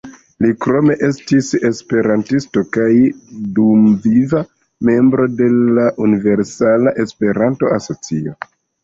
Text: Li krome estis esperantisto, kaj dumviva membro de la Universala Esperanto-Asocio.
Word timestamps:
Li 0.43 0.49
krome 0.65 0.93
estis 1.07 1.49
esperantisto, 1.67 2.63
kaj 2.77 2.87
dumviva 3.59 4.41
membro 4.89 5.27
de 5.43 5.51
la 5.77 5.85
Universala 6.07 6.95
Esperanto-Asocio. 7.05 8.35